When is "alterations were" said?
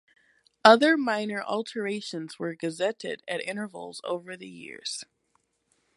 1.43-2.55